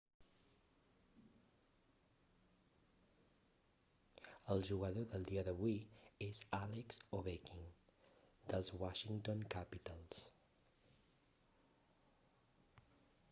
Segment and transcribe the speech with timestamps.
[4.55, 5.75] el jugador del dia d'avui
[6.29, 7.67] és alex ovechkin
[8.55, 10.23] dels washington capitals